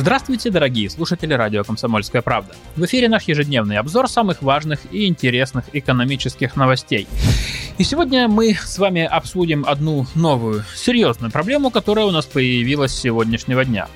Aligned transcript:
Здравствуйте, 0.00 0.48
дорогие 0.48 0.88
слушатели 0.88 1.34
радио 1.34 1.62
«Комсомольская 1.62 2.22
правда». 2.22 2.54
В 2.74 2.82
эфире 2.86 3.10
наш 3.10 3.24
ежедневный 3.24 3.76
обзор 3.76 4.08
самых 4.08 4.40
важных 4.40 4.80
и 4.90 5.06
интересных 5.06 5.66
экономических 5.74 6.56
новостей. 6.56 7.06
И 7.76 7.84
сегодня 7.84 8.26
мы 8.26 8.54
с 8.54 8.78
вами 8.78 9.04
обсудим 9.04 9.62
одну 9.68 10.06
новую, 10.14 10.64
серьезную 10.74 11.30
проблему, 11.30 11.70
которая 11.70 12.06
у 12.06 12.12
нас 12.12 12.24
появилась 12.24 12.92
с 12.92 12.98
сегодняшнего 12.98 13.62
дня. 13.62 13.88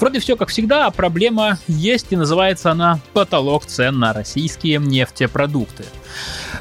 Вроде 0.00 0.20
все 0.20 0.36
как 0.36 0.48
всегда, 0.48 0.86
а 0.86 0.90
проблема 0.90 1.58
есть 1.68 2.06
и 2.12 2.16
называется 2.16 2.70
она 2.70 2.98
«Потолок 3.12 3.66
цен 3.66 3.98
на 3.98 4.14
российские 4.14 4.78
нефтепродукты». 4.78 5.84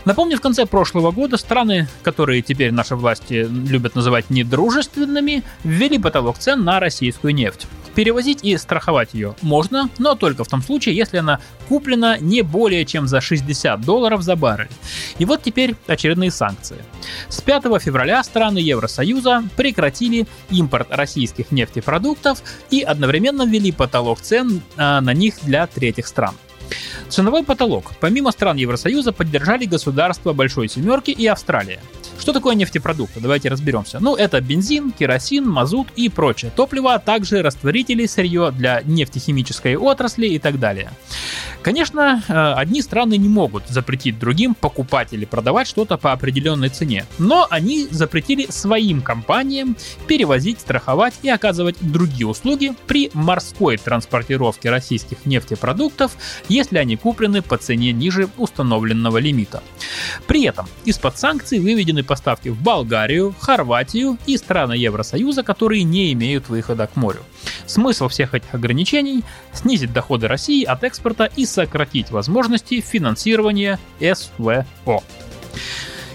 Напомню, 0.03 0.35
в 0.35 0.41
конце 0.41 0.65
прошлого 0.65 1.12
года 1.12 1.37
страны, 1.37 1.87
которые 2.03 2.41
теперь 2.41 2.73
наши 2.73 2.98
власти 2.98 3.48
любят 3.49 3.95
называть 3.95 4.29
недружественными, 4.29 5.43
ввели 5.63 5.98
потолок 5.98 6.39
цен 6.39 6.65
на 6.65 6.81
российскую 6.81 7.34
нефть. 7.34 7.67
Перевозить 7.95 8.39
и 8.43 8.55
страховать 8.57 9.13
ее 9.13 9.35
можно, 9.41 9.89
но 9.97 10.15
только 10.15 10.43
в 10.43 10.47
том 10.47 10.61
случае, 10.61 10.95
если 10.95 11.17
она 11.17 11.39
куплена 11.67 12.17
не 12.17 12.41
более 12.41 12.85
чем 12.85 13.07
за 13.07 13.21
60 13.21 13.81
долларов 13.81 14.21
за 14.21 14.35
баррель. 14.35 14.69
И 15.19 15.25
вот 15.25 15.43
теперь 15.43 15.75
очередные 15.87 16.31
санкции. 16.31 16.77
С 17.27 17.41
5 17.41 17.63
февраля 17.81 18.23
страны 18.23 18.59
Евросоюза 18.59 19.43
прекратили 19.57 20.27
импорт 20.49 20.87
российских 20.89 21.51
нефтепродуктов 21.51 22.41
и 22.70 22.81
одновременно 22.81 23.45
ввели 23.45 23.71
потолок 23.71 24.21
цен 24.21 24.61
а, 24.77 25.01
на 25.01 25.13
них 25.13 25.35
для 25.43 25.67
третьих 25.67 26.07
стран. 26.07 26.35
Ценовой 27.09 27.43
потолок 27.43 27.91
помимо 27.99 28.31
стран 28.31 28.55
Евросоюза 28.55 29.11
поддержали 29.11 29.65
государства 29.65 30.31
Большой 30.31 30.70
Семерки 30.70 31.11
и 31.11 31.27
Австралия. 31.27 31.81
Что 32.21 32.33
такое 32.33 32.53
нефтепродукты? 32.53 33.19
Давайте 33.19 33.49
разберемся. 33.49 33.99
Ну, 33.99 34.15
это 34.15 34.39
бензин, 34.41 34.91
керосин, 34.91 35.49
мазут 35.49 35.87
и 35.95 36.07
прочее 36.07 36.51
топливо, 36.55 36.93
а 36.93 36.99
также 36.99 37.41
растворители, 37.41 38.05
сырье 38.05 38.51
для 38.51 38.83
нефтехимической 38.85 39.75
отрасли 39.75 40.27
и 40.27 40.37
так 40.37 40.59
далее. 40.59 40.91
Конечно, 41.63 42.23
э, 42.27 42.33
одни 42.33 42.81
страны 42.81 43.17
не 43.17 43.29
могут 43.29 43.67
запретить 43.67 44.19
другим 44.19 44.53
покупать 44.53 45.13
или 45.13 45.25
продавать 45.25 45.67
что-то 45.67 45.97
по 45.97 46.11
определенной 46.11 46.69
цене, 46.69 47.05
но 47.17 47.47
они 47.49 47.87
запретили 47.89 48.47
своим 48.49 49.01
компаниям 49.01 49.75
перевозить, 50.07 50.59
страховать 50.59 51.15
и 51.23 51.29
оказывать 51.29 51.77
другие 51.81 52.27
услуги 52.27 52.73
при 52.85 53.09
морской 53.13 53.77
транспортировке 53.77 54.69
российских 54.69 55.25
нефтепродуктов, 55.25 56.15
если 56.49 56.77
они 56.77 56.97
куплены 56.97 57.41
по 57.41 57.57
цене 57.57 57.91
ниже 57.91 58.29
установленного 58.37 59.17
лимита. 59.17 59.63
При 60.27 60.43
этом 60.43 60.67
из-под 60.85 61.17
санкций 61.17 61.59
выведены 61.59 62.03
поставки 62.12 62.49
в 62.49 62.62
Болгарию, 62.62 63.34
Хорватию 63.40 64.17
и 64.25 64.35
страны 64.35 64.73
Евросоюза, 64.73 65.44
которые 65.44 65.84
не 65.84 66.12
имеют 66.12 66.50
выхода 66.50 66.85
к 66.85 66.97
морю. 66.97 67.22
Смысл 67.66 68.09
всех 68.09 68.34
этих 68.34 68.53
ограничений– 68.53 69.23
снизить 69.53 69.94
доходы 69.94 70.28
России 70.28 70.66
от 70.66 70.84
экспорта 70.84 71.29
и 71.38 71.45
сократить 71.45 72.12
возможности 72.12 72.81
финансирования 72.81 73.79
СВО. 74.01 74.66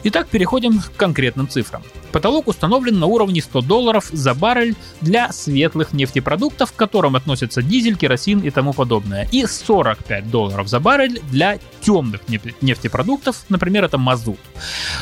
Итак, 0.05 0.29
переходим 0.29 0.81
к 0.81 0.93
конкретным 0.97 1.49
цифрам. 1.49 1.83
Потолок 2.17 2.49
установлен 2.49 2.99
на 2.99 3.05
уровне 3.05 3.43
100 3.43 3.61
долларов 3.61 4.09
за 4.11 4.33
баррель 4.33 4.75
для 5.03 5.31
светлых 5.33 5.93
нефтепродуктов, 5.93 6.73
к 6.73 6.75
которым 6.75 7.15
относятся 7.15 7.61
дизель, 7.61 7.95
керосин 7.95 8.41
и 8.41 8.49
тому 8.49 8.73
подобное, 8.73 9.29
и 9.33 9.45
45 9.45 10.31
долларов 10.31 10.67
за 10.67 10.81
баррель 10.81 11.21
для 11.31 11.59
темных 11.83 12.23
нефтепродуктов, 12.63 13.45
например, 13.51 13.85
это 13.85 13.99
мазут. 13.99 14.39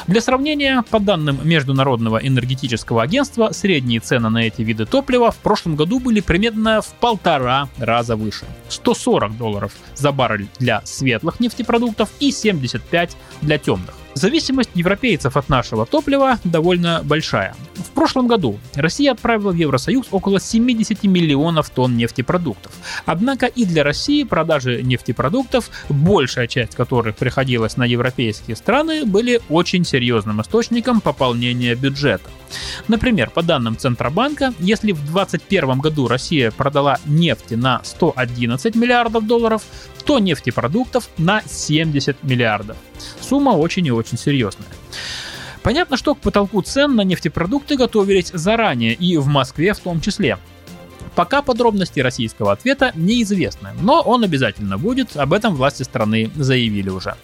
Для 0.08 0.20
сравнения, 0.20 0.82
по 0.90 0.98
данным 0.98 1.38
Международного 1.44 2.18
энергетического 2.18 3.04
агентства, 3.04 3.50
средние 3.52 4.00
цены 4.00 4.28
на 4.28 4.48
эти 4.48 4.62
виды 4.62 4.84
топлива 4.84 5.30
в 5.30 5.36
прошлом 5.36 5.76
году 5.76 6.00
были 6.00 6.18
примерно 6.18 6.82
в 6.82 6.88
полтора 6.94 7.68
раза 7.78 8.16
выше. 8.16 8.44
140 8.70 9.38
долларов 9.38 9.72
за 9.94 10.10
баррель 10.10 10.48
для 10.58 10.82
светлых 10.84 11.38
нефтепродуктов 11.38 12.08
и 12.18 12.32
75 12.32 13.16
для 13.40 13.58
темных. 13.58 13.94
Зависимость 14.14 14.70
европейцев 14.74 15.36
от 15.36 15.48
нашего 15.48 15.86
топлива 15.86 16.38
довольно 16.44 17.02
большая. 17.04 17.54
В 17.74 17.90
прошлом 17.90 18.28
году 18.28 18.58
Россия 18.74 19.10
отправила 19.10 19.50
в 19.50 19.56
Евросоюз 19.56 20.06
около 20.12 20.38
70 20.38 21.02
миллионов 21.04 21.70
тонн 21.70 21.96
нефтепродуктов. 21.96 22.72
Однако 23.06 23.46
и 23.46 23.64
для 23.64 23.82
России 23.82 24.22
продажи 24.22 24.82
нефтепродуктов, 24.82 25.68
большая 25.88 26.46
часть 26.46 26.76
которых 26.76 27.16
приходилась 27.16 27.76
на 27.76 27.84
европейские 27.84 28.56
страны, 28.56 29.04
были 29.04 29.40
очень 29.48 29.84
серьезным 29.84 30.40
источником 30.40 31.00
пополнения 31.00 31.74
бюджета. 31.74 32.30
Например, 32.86 33.30
по 33.30 33.42
данным 33.42 33.76
Центробанка, 33.76 34.54
если 34.60 34.92
в 34.92 35.00
2021 35.12 35.78
году 35.80 36.06
Россия 36.06 36.52
продала 36.52 36.98
нефти 37.04 37.54
на 37.54 37.80
111 37.82 38.76
миллиардов 38.76 39.26
долларов, 39.26 39.62
то 40.04 40.18
нефтепродуктов 40.18 41.08
на 41.18 41.42
70 41.42 42.22
миллиардов. 42.22 42.76
Сумма 43.28 43.50
очень 43.50 43.86
и 43.86 43.90
очень 43.90 44.18
серьезная. 44.18 44.68
Понятно, 45.62 45.96
что 45.96 46.14
к 46.14 46.18
потолку 46.18 46.60
цен 46.60 46.94
на 46.94 47.02
нефтепродукты 47.02 47.76
готовились 47.76 48.30
заранее, 48.34 48.92
и 48.92 49.16
в 49.16 49.26
Москве 49.26 49.72
в 49.72 49.78
том 49.78 50.00
числе. 50.00 50.38
Пока 51.14 51.42
подробности 51.42 52.00
российского 52.00 52.52
ответа 52.52 52.92
неизвестны, 52.96 53.70
но 53.80 54.02
он 54.02 54.24
обязательно 54.24 54.78
будет, 54.78 55.16
об 55.16 55.32
этом 55.32 55.54
власти 55.54 55.84
страны 55.84 56.30
заявили 56.34 56.90
уже. 56.90 57.14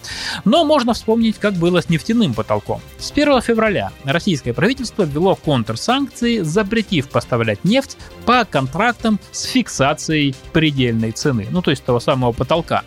Но 0.45 0.63
можно 0.63 0.93
вспомнить, 0.93 1.37
как 1.37 1.53
было 1.53 1.81
с 1.81 1.89
нефтяным 1.89 2.33
потолком. 2.33 2.81
С 2.97 3.11
1 3.11 3.41
февраля 3.41 3.91
российское 4.05 4.53
правительство 4.53 5.03
ввело 5.03 5.35
контрсанкции, 5.35 6.39
запретив 6.39 7.09
поставлять 7.09 7.63
нефть 7.65 7.97
по 8.25 8.45
контрактам 8.45 9.19
с 9.31 9.43
фиксацией 9.43 10.35
предельной 10.53 11.11
цены, 11.11 11.47
ну 11.51 11.61
то 11.61 11.69
есть 11.69 11.83
того 11.83 11.99
самого 11.99 12.31
потолка. 12.31 12.83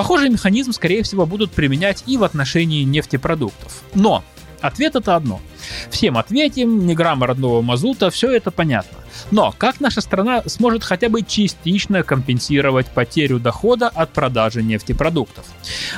Похожий 0.00 0.30
механизм, 0.30 0.72
скорее 0.72 1.02
всего, 1.02 1.26
будут 1.26 1.52
применять 1.52 2.04
и 2.06 2.16
в 2.16 2.24
отношении 2.24 2.84
нефтепродуктов. 2.84 3.82
Но 3.94 4.24
ответ 4.62 4.96
это 4.96 5.14
одно. 5.14 5.42
Всем 5.90 6.16
ответим, 6.16 6.86
ни 6.86 6.94
грамма 6.94 7.26
родного 7.26 7.60
мазута, 7.60 8.08
все 8.08 8.30
это 8.30 8.50
понятно. 8.50 8.96
Но 9.30 9.54
как 9.56 9.80
наша 9.80 10.00
страна 10.00 10.42
сможет 10.46 10.84
хотя 10.84 11.08
бы 11.08 11.22
частично 11.22 12.02
компенсировать 12.02 12.86
потерю 12.86 13.38
дохода 13.38 13.88
от 13.88 14.10
продажи 14.12 14.62
нефтепродуктов? 14.62 15.44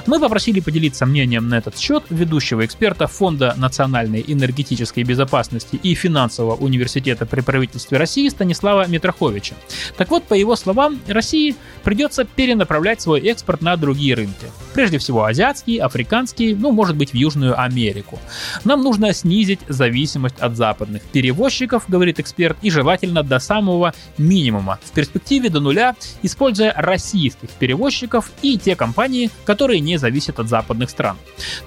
Мы 0.06 0.20
попросили 0.20 0.60
поделиться 0.60 1.06
мнением 1.06 1.48
на 1.48 1.56
этот 1.56 1.78
счет 1.78 2.04
ведущего 2.10 2.64
эксперта 2.64 3.06
Фонда 3.06 3.54
национальной 3.56 4.24
энергетической 4.26 5.04
безопасности 5.04 5.76
и 5.76 5.94
финансового 5.94 6.56
университета 6.56 7.26
при 7.26 7.40
правительстве 7.40 7.98
России 7.98 8.28
Станислава 8.28 8.86
Митроховича. 8.86 9.54
Так 9.96 10.10
вот, 10.10 10.24
по 10.24 10.34
его 10.34 10.56
словам, 10.56 11.00
России 11.06 11.54
придется 11.84 12.24
перенаправлять 12.24 13.00
свой 13.00 13.20
экспорт 13.20 13.62
на 13.62 13.76
другие 13.76 14.14
рынки. 14.14 14.46
Прежде 14.74 14.98
всего 14.98 15.24
азиатские, 15.24 15.82
африканские, 15.82 16.56
ну, 16.56 16.72
может 16.72 16.96
быть, 16.96 17.10
в 17.10 17.14
Южную 17.14 17.60
Америку. 17.60 18.18
Нам 18.64 18.82
нужно 18.82 19.12
снизить 19.12 19.60
зависимость 19.68 20.38
от 20.38 20.56
западных 20.56 21.02
перевозчиков, 21.02 21.84
говорит 21.88 22.20
эксперт, 22.20 22.56
и 22.62 22.70
желательно 22.70 23.11
желательно 23.12 23.22
до 23.22 23.38
самого 23.38 23.94
минимума, 24.18 24.78
в 24.82 24.90
перспективе 24.92 25.50
до 25.50 25.60
нуля, 25.60 25.94
используя 26.22 26.72
российских 26.76 27.50
перевозчиков 27.50 28.30
и 28.42 28.58
те 28.58 28.76
компании, 28.76 29.30
которые 29.44 29.80
не 29.80 29.98
зависят 29.98 30.38
от 30.38 30.48
западных 30.48 30.90
стран. 30.90 31.16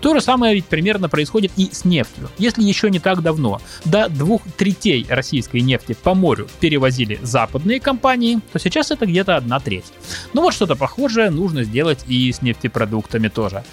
То 0.02 0.14
же 0.14 0.22
самое 0.22 0.56
ведь 0.56 0.66
примерно 0.66 1.10
происходит 1.10 1.52
и 1.58 1.70
с 1.72 1.86
нефтью. 1.86 2.30
Если 2.38 2.64
еще 2.64 2.90
не 2.90 3.00
так 3.00 3.22
давно 3.22 3.62
до 3.86 4.10
двух 4.10 4.42
третей 4.58 5.06
российской 5.10 5.62
нефти 5.62 5.96
по 6.04 6.14
морю 6.16 6.48
перевозили 6.60 7.20
западные 7.22 7.80
компании, 7.80 8.40
то 8.52 8.60
сейчас 8.60 8.92
это 8.92 9.06
где-то 9.06 9.36
одна 9.36 9.60
треть. 9.60 9.86
Ну 10.34 10.42
вот 10.42 10.54
что-то 10.54 10.76
похожее 10.76 11.30
нужно 11.30 11.64
сделать 11.64 12.04
и 12.08 12.32
с 12.32 12.42
нефтепродуктами 12.42 13.28
тоже. 13.28 13.64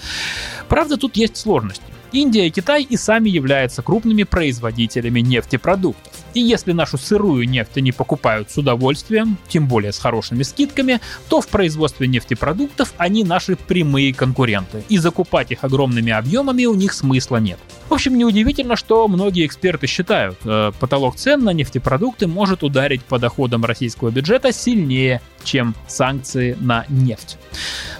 Правда, 0.68 0.96
тут 0.96 1.16
есть 1.16 1.36
сложности. 1.36 1.84
Индия 2.12 2.46
и 2.46 2.50
Китай 2.50 2.82
и 2.82 2.96
сами 2.96 3.30
являются 3.30 3.82
крупными 3.82 4.24
производителями 4.24 5.20
нефтепродуктов. 5.20 6.12
И 6.34 6.40
если 6.40 6.72
нашу 6.72 6.98
сырую 6.98 7.48
нефть 7.48 7.76
они 7.76 7.92
покупают 7.92 8.50
с 8.50 8.58
удовольствием, 8.58 9.36
тем 9.48 9.68
более 9.68 9.92
с 9.92 9.98
хорошими 9.98 10.42
скидками, 10.42 11.00
то 11.28 11.40
в 11.40 11.48
производстве 11.48 12.06
нефтепродуктов 12.08 12.94
они 12.96 13.24
наши 13.24 13.56
прямые 13.56 14.14
конкуренты, 14.14 14.84
и 14.88 14.98
закупать 14.98 15.50
их 15.50 15.64
огромными 15.64 16.12
объемами 16.12 16.64
у 16.64 16.74
них 16.74 16.92
смысла 16.92 17.36
нет. 17.36 17.58
В 17.88 17.94
общем, 17.94 18.16
неудивительно, 18.16 18.76
что 18.76 19.06
многие 19.06 19.44
эксперты 19.44 19.86
считают, 19.86 20.38
э, 20.44 20.72
потолок 20.80 21.16
цен 21.16 21.44
на 21.44 21.50
нефтепродукты 21.50 22.26
может 22.26 22.62
ударить 22.62 23.04
по 23.04 23.18
доходам 23.18 23.64
российского 23.64 24.10
бюджета 24.10 24.52
сильнее, 24.52 25.20
чем 25.44 25.74
санкции 25.88 26.56
на 26.60 26.86
нефть. 26.88 27.36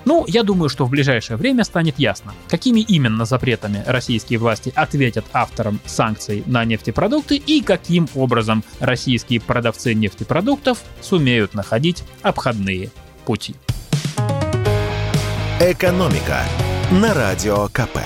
Ну, 0.05 0.25
я 0.27 0.43
думаю, 0.43 0.69
что 0.69 0.85
в 0.85 0.91
ближайшее 0.91 1.37
время 1.37 1.65
станет 1.65 1.99
ясно, 1.99 2.33
какими 2.49 2.81
именно 2.81 3.25
запретами 3.25 3.83
российские 3.87 4.39
власти 4.39 4.73
ответят 4.75 5.25
авторам 5.33 5.81
санкций 5.85 6.43
на 6.47 6.65
нефтепродукты 6.65 7.37
и 7.37 7.61
каким 7.63 8.09
образом 8.23 8.65
российские 8.81 9.41
продавцы 9.41 9.95
нефтепродуктов 9.95 10.79
сумеют 11.01 11.55
находить 11.55 12.05
обходные 12.23 12.91
пути. 13.25 13.55
Экономика 15.61 16.43
на 16.91 17.15
радио 17.15 17.69
КП. 17.69 17.99